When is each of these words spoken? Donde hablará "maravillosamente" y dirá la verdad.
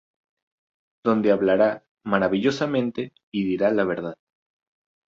Donde 1.05 1.31
hablará 1.31 1.85
"maravillosamente" 2.03 3.13
y 3.31 3.43
dirá 3.45 3.69
la 3.69 3.83
verdad. 3.83 4.17